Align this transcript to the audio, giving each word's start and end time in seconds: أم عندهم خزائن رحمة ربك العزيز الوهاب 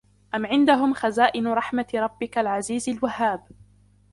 أم 0.35 0.45
عندهم 0.45 0.93
خزائن 0.93 1.47
رحمة 1.47 1.87
ربك 1.95 2.37
العزيز 2.37 2.89
الوهاب 2.89 3.47